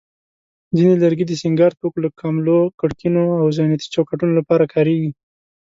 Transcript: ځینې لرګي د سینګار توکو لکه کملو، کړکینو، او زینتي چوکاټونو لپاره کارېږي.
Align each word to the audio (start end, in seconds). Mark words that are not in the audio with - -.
ځینې 0.77 0.95
لرګي 1.03 1.25
د 1.27 1.31
سینګار 1.41 1.71
توکو 1.79 1.99
لکه 2.05 2.17
کملو، 2.21 2.59
کړکینو، 2.79 3.23
او 3.41 3.45
زینتي 3.55 3.87
چوکاټونو 3.93 4.33
لپاره 4.39 4.71
کارېږي. 4.73 5.11